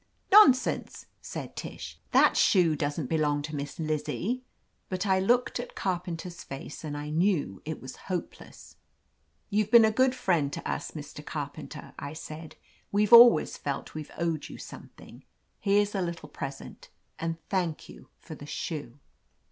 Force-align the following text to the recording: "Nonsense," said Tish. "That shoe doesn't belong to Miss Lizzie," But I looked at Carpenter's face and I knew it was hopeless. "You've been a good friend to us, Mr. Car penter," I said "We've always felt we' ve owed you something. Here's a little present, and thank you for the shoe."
"Nonsense," 0.31 1.05
said 1.21 1.55
Tish. 1.55 1.99
"That 2.11 2.35
shoe 2.35 2.75
doesn't 2.75 3.05
belong 3.05 3.43
to 3.43 3.55
Miss 3.55 3.77
Lizzie," 3.77 4.41
But 4.89 5.05
I 5.05 5.19
looked 5.19 5.59
at 5.59 5.75
Carpenter's 5.75 6.43
face 6.43 6.83
and 6.83 6.97
I 6.97 7.11
knew 7.11 7.61
it 7.65 7.79
was 7.79 7.97
hopeless. 8.07 8.77
"You've 9.51 9.69
been 9.69 9.85
a 9.85 9.91
good 9.91 10.15
friend 10.15 10.51
to 10.53 10.67
us, 10.67 10.93
Mr. 10.93 11.23
Car 11.23 11.51
penter," 11.51 11.93
I 11.99 12.13
said 12.13 12.55
"We've 12.91 13.13
always 13.13 13.57
felt 13.57 13.93
we' 13.93 14.01
ve 14.01 14.13
owed 14.17 14.49
you 14.49 14.57
something. 14.57 15.23
Here's 15.59 15.93
a 15.93 16.01
little 16.01 16.29
present, 16.29 16.89
and 17.19 17.37
thank 17.49 17.87
you 17.87 18.09
for 18.17 18.33
the 18.33 18.47
shoe." 18.47 18.97